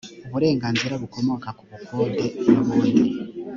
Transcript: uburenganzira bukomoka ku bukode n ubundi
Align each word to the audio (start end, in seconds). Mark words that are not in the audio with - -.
uburenganzira 0.27 0.93
bukomoka 1.01 1.47
ku 1.57 1.63
bukode 1.71 2.25
n 2.51 2.53
ubundi 2.61 3.01